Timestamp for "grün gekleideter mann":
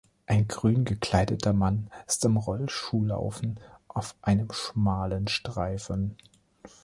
0.47-1.91